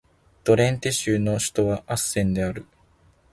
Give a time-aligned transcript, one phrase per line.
[0.43, 2.65] ドレンテ州の州都はアッセンである